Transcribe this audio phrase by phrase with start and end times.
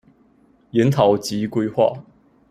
[0.71, 2.01] 研討及規劃